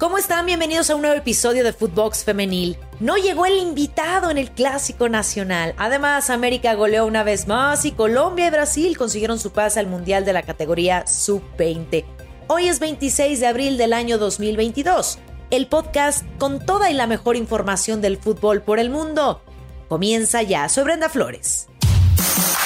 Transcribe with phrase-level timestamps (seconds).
[0.00, 0.46] ¿Cómo están?
[0.46, 2.78] Bienvenidos a un nuevo episodio de Footbox Femenil.
[3.00, 5.74] No llegó el invitado en el Clásico Nacional.
[5.76, 10.24] Además, América goleó una vez más y Colombia y Brasil consiguieron su pase al Mundial
[10.24, 12.06] de la categoría Sub-20.
[12.46, 15.18] Hoy es 26 de abril del año 2022.
[15.50, 19.42] El podcast con toda y la mejor información del fútbol por el mundo.
[19.90, 20.70] Comienza ya.
[20.70, 21.69] Soy Brenda Flores.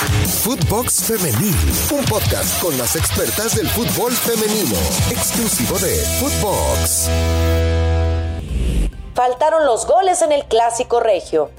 [0.05, 1.55] Footbox Femenil,
[1.93, 4.77] un podcast con las expertas del fútbol femenino,
[5.11, 7.09] exclusivo de Footbox.
[9.14, 11.51] Faltaron los goles en el clásico regio.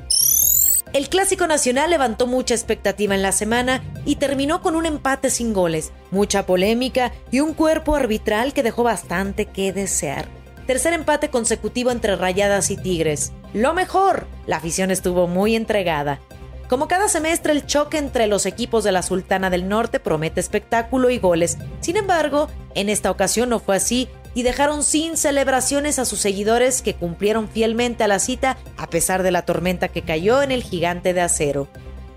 [0.94, 5.52] El clásico nacional levantó mucha expectativa en la semana y terminó con un empate sin
[5.52, 10.28] goles, mucha polémica y un cuerpo arbitral que dejó bastante que desear.
[10.68, 13.32] Tercer empate consecutivo entre Rayadas y Tigres.
[13.54, 16.20] Lo mejor, la afición estuvo muy entregada.
[16.68, 21.12] Como cada semestre, el choque entre los equipos de la Sultana del Norte promete espectáculo
[21.12, 21.60] y goles.
[21.80, 26.82] Sin embargo, en esta ocasión no fue así y dejaron sin celebraciones a sus seguidores
[26.82, 30.64] que cumplieron fielmente a la cita a pesar de la tormenta que cayó en el
[30.64, 31.68] gigante de acero.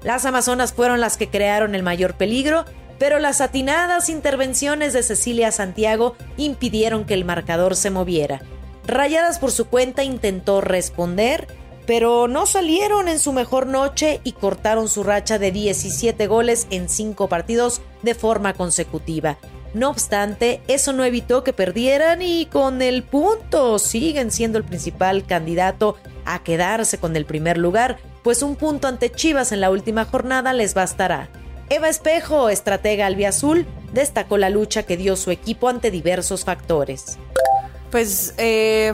[0.03, 2.65] Las Amazonas fueron las que crearon el mayor peligro,
[2.99, 8.41] pero las atinadas intervenciones de Cecilia Santiago impidieron que el marcador se moviera.
[8.87, 11.47] Rayadas por su cuenta intentó responder,
[11.89, 16.91] pero no salieron en su mejor noche y cortaron su racha de 17 goles en
[16.91, 19.39] 5 partidos de forma consecutiva.
[19.73, 25.25] No obstante, eso no evitó que perdieran y con el punto siguen siendo el principal
[25.25, 30.05] candidato a quedarse con el primer lugar, pues un punto ante Chivas en la última
[30.05, 31.31] jornada les bastará.
[31.71, 37.17] Eva Espejo, estratega albiazul, destacó la lucha que dio su equipo ante diversos factores.
[37.91, 38.93] Pues eh,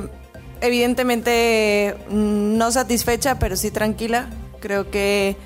[0.64, 1.94] evidentemente
[2.64, 4.30] no satisfecha, pero sí tranquila.
[4.60, 5.36] Creo que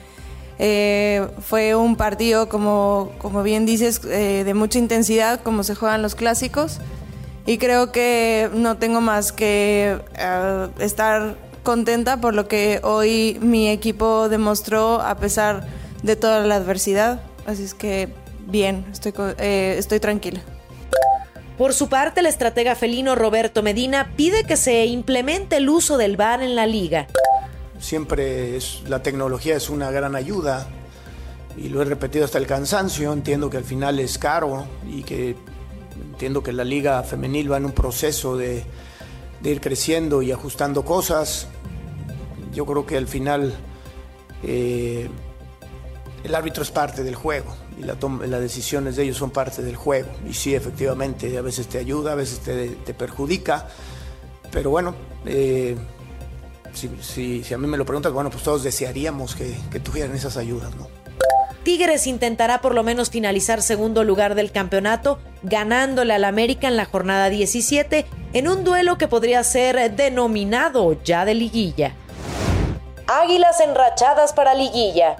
[0.60, 6.00] eh, fue un partido, como, como bien dices, eh, de mucha intensidad, como se juegan
[6.00, 6.78] los clásicos.
[7.44, 13.68] Y creo que no tengo más que eh, estar contenta por lo que hoy mi
[13.68, 15.66] equipo demostró a pesar
[16.04, 17.20] de toda la adversidad.
[17.46, 18.10] Así es que
[18.46, 20.40] bien, estoy, estoy tranquila.
[21.58, 26.16] Por su parte, el estratega felino Roberto Medina pide que se implemente el uso del
[26.16, 27.08] VAR en la liga.
[27.80, 30.68] Siempre la tecnología es una gran ayuda
[31.56, 33.12] y lo he repetido hasta el cansancio.
[33.12, 35.34] Entiendo que al final es caro y que
[36.12, 38.62] entiendo que la liga femenil va en un proceso de,
[39.42, 41.48] ir creciendo y ajustando cosas.
[42.54, 43.52] Yo creo que al final
[44.44, 45.08] eh,
[46.22, 50.08] el árbitro es parte del juego y las decisiones de ellos son parte del juego.
[50.28, 53.68] Y sí, efectivamente, a veces te ayuda, a veces te, perjudica,
[54.50, 54.94] pero bueno,
[55.26, 55.76] eh,
[56.72, 60.74] si, a mí me lo preguntas, bueno, pues todos desearíamos que, que tuvieran esas ayudas,
[60.76, 60.88] ¿no?
[61.62, 66.86] Tigres intentará por lo menos finalizar segundo lugar del campeonato, ganándole al América en la
[66.86, 71.94] jornada 17, en un duelo que podría ser denominado ya de liguilla.
[73.06, 75.16] Águilas enrachadas para liguilla.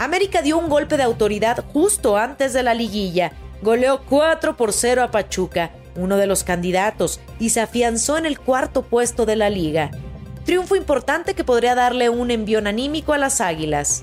[0.00, 3.32] América dio un golpe de autoridad justo antes de la liguilla.
[3.60, 8.40] Goleó 4 por 0 a Pachuca, uno de los candidatos, y se afianzó en el
[8.40, 9.90] cuarto puesto de la liga.
[10.46, 14.02] Triunfo importante que podría darle un envión anímico a las Águilas.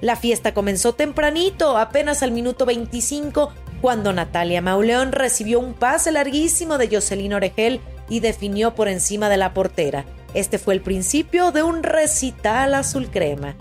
[0.00, 6.78] La fiesta comenzó tempranito, apenas al minuto 25, cuando Natalia Mauleón recibió un pase larguísimo
[6.78, 10.06] de Jocelyn Oregel y definió por encima de la portera.
[10.32, 13.54] Este fue el principio de un recital azul crema.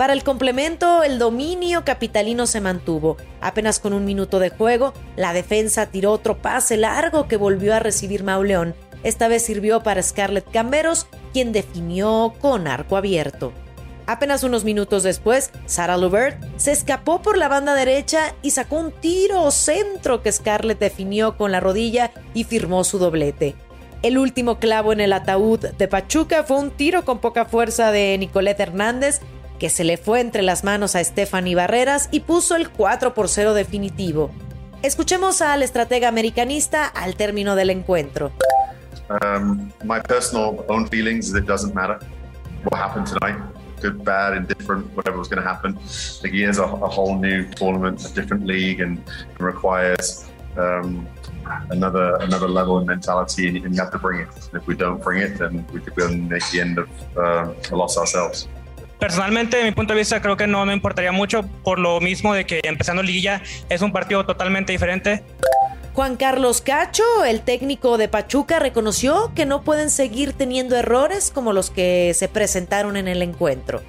[0.00, 3.18] Para el complemento, el dominio capitalino se mantuvo.
[3.42, 7.80] Apenas con un minuto de juego, la defensa tiró otro pase largo que volvió a
[7.80, 8.74] recibir Mauleón.
[9.02, 13.52] Esta vez sirvió para Scarlett Camberos, quien definió con arco abierto.
[14.06, 18.92] Apenas unos minutos después, Sara Lubert se escapó por la banda derecha y sacó un
[18.92, 23.54] tiro centro que Scarlett definió con la rodilla y firmó su doblete.
[24.00, 28.16] El último clavo en el ataúd de Pachuca fue un tiro con poca fuerza de
[28.16, 29.20] Nicolette Hernández
[29.60, 33.28] que se le fue entre las manos a Stephanie Barreras y puso el 4 por
[33.28, 34.30] 0 definitivo.
[34.82, 38.32] Escuchemos al estratega americanista al término del encuentro.
[39.10, 41.98] Um, my personal own feelings it doesn't matter
[42.64, 43.36] what happened tonight,
[43.82, 45.76] good, bad, indifferent, whatever was going to happen.
[46.22, 51.06] The year's a, a whole new tournament, a different league, and, and requires um,
[51.70, 54.28] another another level of mentality, and, and, you have to bring it.
[54.52, 57.76] And if we don't bring it, then we could on the end of uh, a
[57.76, 58.48] loss ourselves.
[59.00, 62.34] Personalmente, de mi punto de vista, creo que no me importaría mucho por lo mismo
[62.34, 65.24] de que empezando liguilla es un partido totalmente diferente.
[65.94, 71.54] Juan Carlos Cacho, el técnico de Pachuca, reconoció que no pueden seguir teniendo errores como
[71.54, 73.80] los que se presentaron en el encuentro.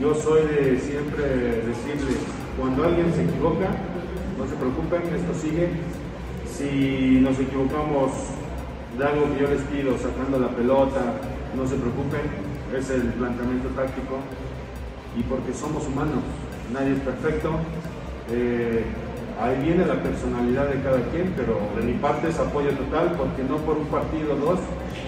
[0.00, 2.16] Yo soy de siempre decirles,
[2.58, 3.68] cuando alguien se equivoca,
[4.36, 5.68] no se preocupen, esto sigue.
[6.52, 8.10] Si nos equivocamos
[8.98, 11.00] de algo que yo les pido, sacando la pelota,
[11.54, 14.18] no se preocupen, es el planteamiento táctico
[15.16, 16.22] y porque somos humanos,
[16.72, 17.50] nadie es perfecto.
[18.30, 18.84] Eh,
[19.40, 23.42] ahí viene la personalidad de cada quien, pero de mi parte es apoyo total porque
[23.42, 24.60] no por un partido o dos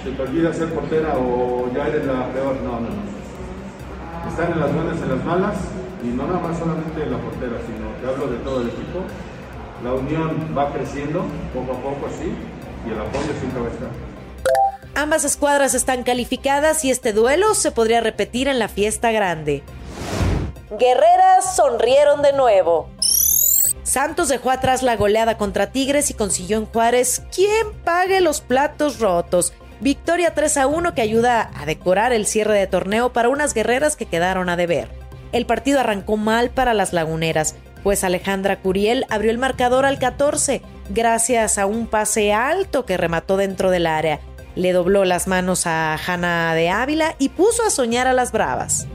[0.03, 2.57] se te olvida ser portera o ya eres la peor.
[2.65, 4.29] No, no, no.
[4.29, 5.57] Están en las buenas, en las malas
[6.03, 9.05] y no nada más solamente la portera, sino que hablo de todo el equipo.
[9.85, 11.25] La unión va creciendo
[11.55, 12.33] poco a poco así
[12.87, 14.12] y el apoyo siempre va a estar.
[14.95, 19.63] Ambas escuadras están calificadas y este duelo se podría repetir en la fiesta grande.
[20.79, 22.91] Guerreras sonrieron de nuevo.
[23.83, 29.01] Santos dejó atrás la goleada contra Tigres y consiguió en Juárez quien pague los platos
[29.01, 29.55] rotos.
[29.81, 33.97] Victoria 3 a 1 que ayuda a decorar el cierre de torneo para unas guerreras
[33.97, 34.89] que quedaron a deber.
[35.33, 40.63] El partido arrancó mal para las laguneras, pues Alejandra Curiel abrió el marcador al 14
[40.91, 44.21] gracias a un pase alto que remató dentro del área.
[44.55, 48.87] Le dobló las manos a Hanna de Ávila y puso a soñar a las bravas.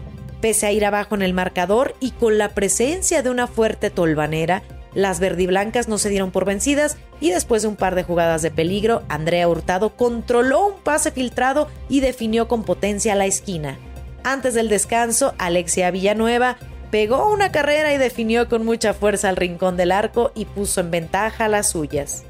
[0.42, 4.64] Pese a ir abajo en el marcador y con la presencia de una fuerte tolvanera,
[4.94, 8.52] las verdiblancas no se dieron por vencidas y después de un par de jugadas de
[8.52, 13.78] peligro, Andrea Hurtado controló un pase filtrado y definió con potencia la esquina.
[14.24, 16.58] Antes del descanso, Alexia Villanueva
[16.92, 20.92] pegó una carrera y definió con mucha fuerza al rincón del arco y puso en
[20.92, 22.24] ventaja las suyas.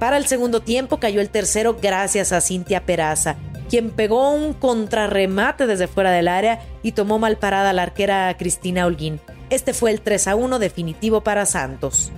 [0.00, 3.36] Para el segundo tiempo cayó el tercero gracias a Cintia Peraza,
[3.68, 8.34] quien pegó un contrarremate desde fuera del área y tomó mal parada a la arquera
[8.38, 9.20] Cristina Holguín.
[9.50, 12.12] Este fue el 3 a 1 definitivo para Santos.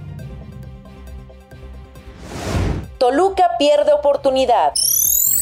[2.98, 4.72] Toluca pierde oportunidad.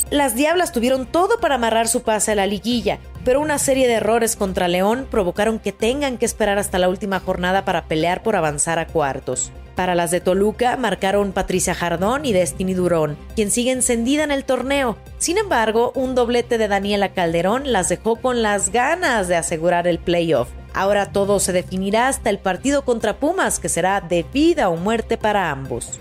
[0.08, 3.94] Las Diablas tuvieron todo para amarrar su pase a la liguilla, pero una serie de
[3.94, 8.34] errores contra León provocaron que tengan que esperar hasta la última jornada para pelear por
[8.34, 9.52] avanzar a cuartos.
[9.80, 14.44] Para las de Toluca marcaron Patricia Jardón y Destiny Durón, quien sigue encendida en el
[14.44, 14.98] torneo.
[15.16, 19.98] Sin embargo, un doblete de Daniela Calderón las dejó con las ganas de asegurar el
[19.98, 20.50] playoff.
[20.74, 25.16] Ahora todo se definirá hasta el partido contra Pumas, que será de vida o muerte
[25.16, 25.98] para ambos.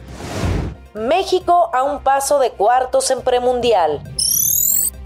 [0.93, 4.01] México a un paso de cuartos en premundial.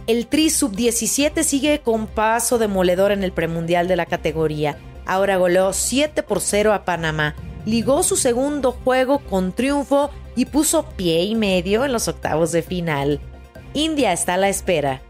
[0.08, 4.80] El Tri Sub-17 sigue con paso demoledor en el premundial de la categoría.
[5.06, 7.36] Ahora goleó 7 por 0 a Panamá.
[7.66, 12.62] Ligó su segundo juego con triunfo y puso pie y medio en los octavos de
[12.62, 13.20] final.
[13.74, 15.02] India está a la espera.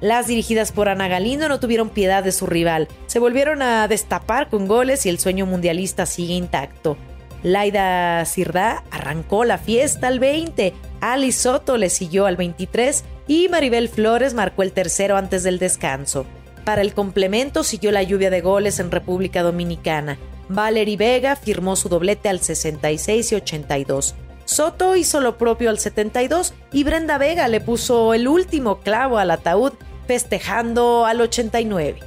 [0.00, 2.88] Las dirigidas por Ana Galindo no tuvieron piedad de su rival.
[3.06, 6.96] Se volvieron a destapar con goles y el sueño mundialista sigue intacto.
[7.42, 13.88] Laida Sirda arrancó la fiesta al 20, Ali Soto le siguió al 23 y Maribel
[13.88, 16.26] Flores marcó el tercero antes del descanso.
[16.64, 20.18] Para el complemento siguió la lluvia de goles en República Dominicana.
[20.48, 24.14] Valerie Vega firmó su doblete al 66 y 82.
[24.44, 29.30] Soto hizo lo propio al 72 y Brenda Vega le puso el último clavo al
[29.30, 29.72] ataúd
[30.06, 32.00] festejando al 89.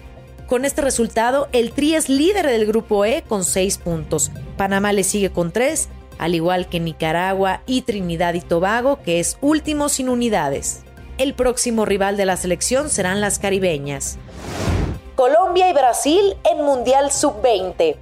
[0.48, 4.32] Con este resultado, el Tri es líder del grupo E con 6 puntos.
[4.58, 5.90] Panamá le sigue con 3,
[6.20, 10.84] al igual que Nicaragua y Trinidad y Tobago, que es último sin unidades.
[11.18, 14.20] El próximo rival de la selección serán las caribeñas.
[15.16, 17.96] Colombia y Brasil en Mundial Sub-20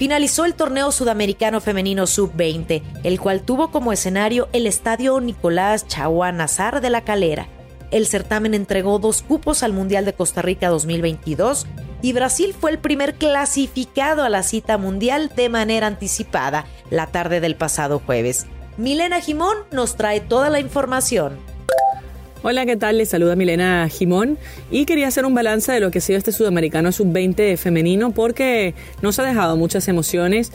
[0.00, 6.32] finalizó el torneo sudamericano femenino sub-20, el cual tuvo como escenario el estadio Nicolás Chagua
[6.32, 7.48] Nazar de la Calera.
[7.90, 11.66] El certamen entregó dos cupos al Mundial de Costa Rica 2022
[12.00, 17.40] y Brasil fue el primer clasificado a la cita mundial de manera anticipada la tarde
[17.40, 18.46] del pasado jueves.
[18.78, 21.36] Milena Jimón nos trae toda la información.
[22.42, 22.96] Hola, ¿qué tal?
[22.96, 24.38] Les saluda Milena Jimón
[24.70, 28.72] y quería hacer un balance de lo que ha sido este sudamericano sub-20 femenino porque
[29.02, 30.50] nos ha dejado muchas emociones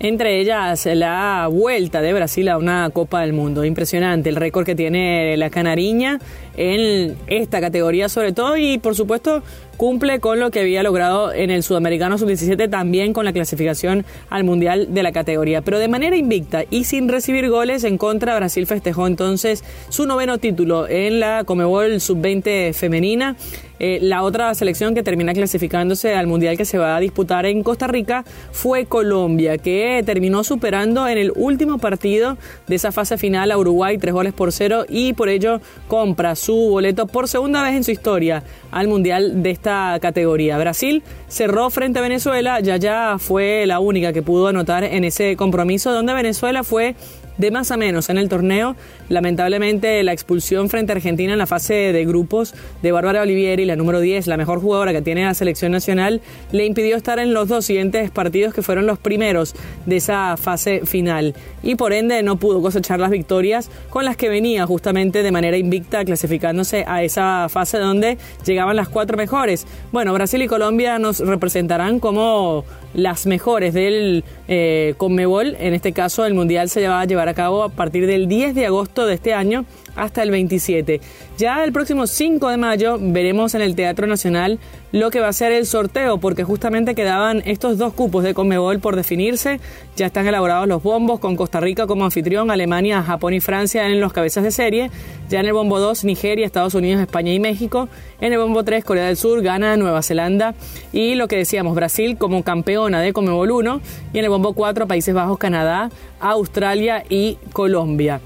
[0.00, 3.64] entre ellas la vuelta de Brasil a una Copa del Mundo.
[3.64, 6.18] Impresionante el récord que tiene la canariña
[6.58, 9.42] en esta categoría sobre todo y por supuesto
[9.76, 14.44] cumple con lo que había logrado en el Sudamericano Sub-17 también con la clasificación al
[14.44, 15.62] Mundial de la categoría.
[15.62, 20.38] Pero de manera invicta y sin recibir goles en contra, Brasil festejó entonces su noveno
[20.38, 23.36] título en la Comebol Sub-20 femenina.
[23.80, 27.64] Eh, la otra selección que termina clasificándose al Mundial que se va a disputar en
[27.64, 32.38] Costa Rica fue Colombia, que terminó superando en el último partido
[32.68, 36.54] de esa fase final a Uruguay tres goles por cero y por ello compra su
[36.54, 40.58] boleto por segunda vez en su historia al Mundial de esta categoría.
[40.58, 45.36] Brasil cerró frente a Venezuela, ya ya fue la única que pudo anotar en ese
[45.36, 46.94] compromiso donde Venezuela fue
[47.38, 48.76] de más a menos en el torneo.
[49.08, 53.76] Lamentablemente la expulsión frente a Argentina en la fase de grupos de Bárbara Olivieri, la
[53.76, 56.20] número 10, la mejor jugadora que tiene la selección nacional,
[56.52, 59.54] le impidió estar en los dos siguientes partidos que fueron los primeros
[59.86, 61.34] de esa fase final.
[61.62, 65.56] Y por ende no pudo cosechar las victorias con las que venía justamente de manera
[65.56, 69.66] invicta clasificándose a esa fase donde llegaban las cuatro mejores.
[69.92, 72.64] Bueno, Brasil y Colombia nos representarán como
[72.94, 75.56] las mejores del eh, Conmebol.
[75.58, 78.54] En este caso, el Mundial se va a llevar a cabo a partir del 10
[78.54, 79.64] de agosto de este año
[79.96, 81.00] hasta el 27.
[81.38, 84.58] Ya el próximo 5 de mayo veremos en el Teatro Nacional
[84.92, 88.78] lo que va a ser el sorteo, porque justamente quedaban estos dos cupos de Conmebol
[88.78, 89.58] por definirse.
[89.96, 94.00] Ya están elaborados los bombos con Costa Rica como anfitrión, Alemania, Japón y Francia en
[94.00, 94.92] los cabezas de serie.
[95.28, 97.88] Ya en el bombo 2, Nigeria, Estados Unidos, España y México.
[98.20, 100.54] En el bombo 3, Corea del Sur, Ghana, Nueva Zelanda.
[100.92, 103.80] Y lo que decíamos, Brasil como campeona de Conmebol 1.
[104.12, 108.20] Y en el bombo 4, Países Bajos, Canadá, Australia y Colombia.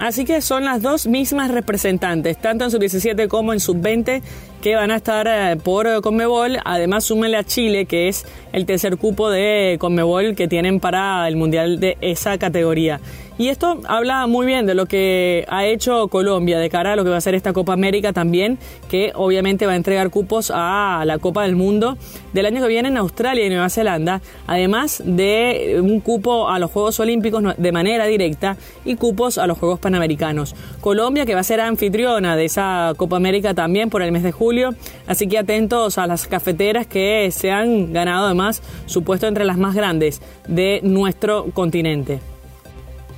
[0.00, 4.22] Así que son las dos mismas representantes, tanto en sub-17 como en sub-20,
[4.60, 6.58] que van a estar eh, por Conmebol.
[6.64, 11.36] Además, súmenle a Chile, que es el tercer cupo de Conmebol que tienen para el
[11.36, 13.00] Mundial de esa categoría.
[13.40, 17.04] Y esto habla muy bien de lo que ha hecho Colombia de cara a lo
[17.04, 18.58] que va a ser esta Copa América también,
[18.90, 21.96] que obviamente va a entregar cupos a la Copa del Mundo
[22.34, 26.70] del año que viene en Australia y Nueva Zelanda, además de un cupo a los
[26.70, 30.54] Juegos Olímpicos de manera directa y cupos a los Juegos Panamericanos.
[30.82, 34.32] Colombia que va a ser anfitriona de esa Copa América también por el mes de
[34.32, 34.49] julio,
[35.06, 39.58] así que atentos a las cafeteras que se han ganado además su puesto entre las
[39.58, 42.20] más grandes de nuestro continente.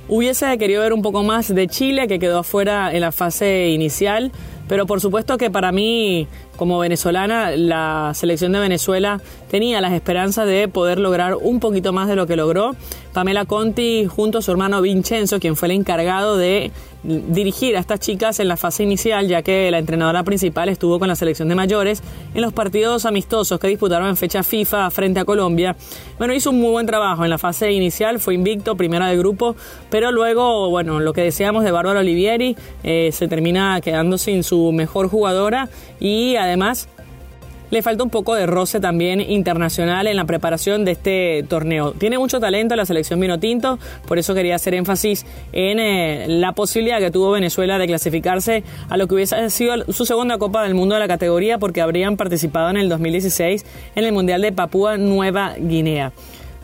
[0.09, 4.31] Hubiese querido ver un poco más de Chile, que quedó afuera en la fase inicial,
[4.67, 10.45] pero por supuesto que para mí, como venezolana, la selección de Venezuela tenía las esperanzas
[10.45, 12.75] de poder lograr un poquito más de lo que logró.
[13.13, 16.71] Pamela Conti junto a su hermano Vincenzo, quien fue el encargado de
[17.03, 21.09] dirigir a estas chicas en la fase inicial, ya que la entrenadora principal estuvo con
[21.09, 22.01] la selección de mayores
[22.33, 25.75] en los partidos amistosos que disputaron en fecha FIFA frente a Colombia.
[26.17, 29.55] Bueno, hizo un muy buen trabajo en la fase inicial, fue invicto, primera de grupo,
[29.89, 34.71] pero luego, bueno, lo que decíamos de Bárbara Olivieri, eh, se termina quedando sin su
[34.71, 36.87] mejor jugadora y además
[37.73, 41.93] le falta un poco de roce también internacional en la preparación de este torneo.
[41.93, 46.51] Tiene mucho talento la selección vino tinto, por eso quería hacer énfasis en eh, la
[46.51, 50.75] posibilidad que tuvo Venezuela de clasificarse a lo que hubiese sido su segunda Copa del
[50.75, 53.65] Mundo de la categoría, porque habrían participado en el 2016
[53.95, 56.13] en el Mundial de Papúa Nueva Guinea.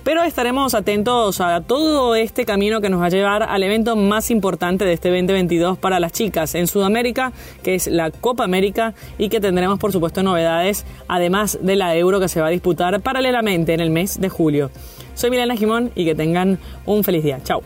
[0.09, 4.31] Pero estaremos atentos a todo este camino que nos va a llevar al evento más
[4.31, 9.29] importante de este 2022 para las chicas en Sudamérica, que es la Copa América y
[9.29, 13.75] que tendremos por supuesto novedades, además de la Euro que se va a disputar paralelamente
[13.75, 14.71] en el mes de julio.
[15.13, 17.39] Soy Milena Jimón y que tengan un feliz día.
[17.43, 17.61] Chao.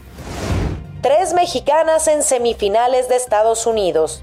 [1.02, 4.22] Tres mexicanas en semifinales de Estados Unidos.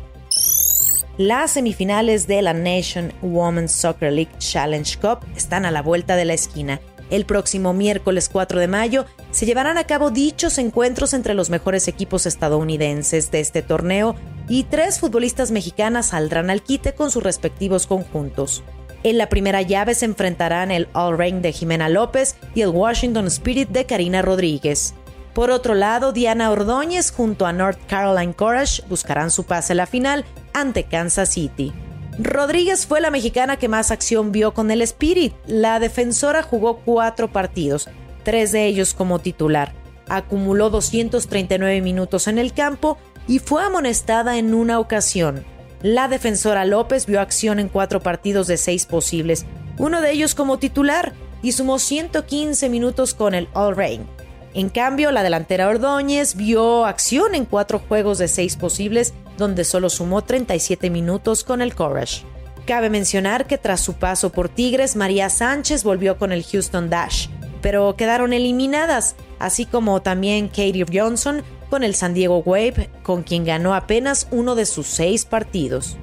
[1.17, 6.27] Las semifinales de la Nation Women's Soccer League Challenge Cup están a la vuelta de
[6.27, 11.35] la esquina el próximo miércoles 4 de mayo se llevarán a cabo dichos encuentros entre
[11.35, 14.17] los mejores equipos estadounidenses de este torneo
[14.49, 18.63] y tres futbolistas mexicanas saldrán al quite con sus respectivos conjuntos.
[19.03, 23.27] En la primera llave se enfrentarán el All Rain de Jimena López y el Washington
[23.29, 24.95] Spirit de Karina Rodríguez.
[25.35, 29.87] Por otro lado, Diana Ordóñez junto a North Carolina Courage buscarán su pase a la
[29.87, 31.73] final ante Kansas City.
[32.19, 35.33] Rodríguez fue la mexicana que más acción vio con el Spirit.
[35.47, 37.89] La defensora jugó cuatro partidos,
[38.25, 39.73] tres de ellos como titular.
[40.09, 42.99] Acumuló 239 minutos en el campo
[43.29, 45.45] y fue amonestada en una ocasión.
[45.83, 49.47] La defensora López vio acción en cuatro partidos de seis posibles,
[49.79, 54.07] uno de ellos como titular, y sumó 115 minutos con el All Rain.
[54.53, 59.91] En cambio, la delantera Ordóñez vio acción en cuatro juegos de seis posibles donde solo
[59.91, 62.25] sumó 37 minutos con el Courage.
[62.67, 67.29] Cabe mencionar que tras su paso por Tigres, María Sánchez volvió con el Houston Dash,
[67.63, 73.45] pero quedaron eliminadas, así como también Katie Johnson con el San Diego Wave, con quien
[73.45, 75.97] ganó apenas uno de sus seis partidos.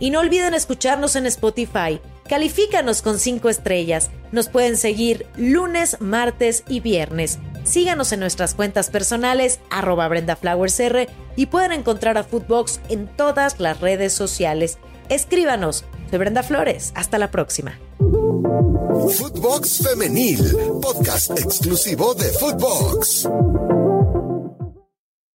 [0.00, 2.00] Y no olviden escucharnos en Spotify.
[2.28, 4.10] Califícanos con cinco estrellas.
[4.32, 7.38] Nos pueden seguir lunes, martes y viernes.
[7.64, 13.80] Síganos en nuestras cuentas personales, arroba BrendaFlowersR, y pueden encontrar a Footbox en todas las
[13.80, 14.78] redes sociales.
[15.08, 15.84] Escríbanos.
[16.10, 16.92] Soy Brenda Flores.
[16.94, 17.78] Hasta la próxima.
[17.98, 20.38] Footbox Femenil,
[20.82, 23.28] podcast exclusivo de Footbox.